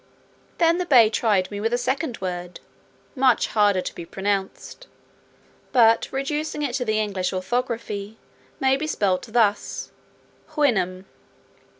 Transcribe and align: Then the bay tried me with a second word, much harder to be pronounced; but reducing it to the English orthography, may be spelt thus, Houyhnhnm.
Then 0.57 0.79
the 0.79 0.87
bay 0.87 1.11
tried 1.11 1.51
me 1.51 1.59
with 1.61 1.73
a 1.73 1.77
second 1.77 2.17
word, 2.21 2.59
much 3.15 3.45
harder 3.49 3.81
to 3.81 3.93
be 3.93 4.03
pronounced; 4.03 4.87
but 5.71 6.09
reducing 6.11 6.63
it 6.63 6.73
to 6.77 6.85
the 6.85 6.99
English 6.99 7.31
orthography, 7.31 8.17
may 8.59 8.77
be 8.77 8.87
spelt 8.87 9.27
thus, 9.29 9.91
Houyhnhnm. 10.53 11.05